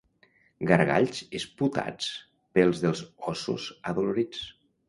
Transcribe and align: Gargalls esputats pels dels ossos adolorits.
Gargalls 0.71 1.19
esputats 1.41 2.09
pels 2.59 2.83
dels 2.87 3.07
ossos 3.35 3.71
adolorits. 3.93 4.43